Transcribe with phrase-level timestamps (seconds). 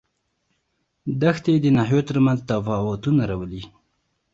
[1.21, 3.63] دښتې د ناحیو ترمنځ تفاوتونه راولي.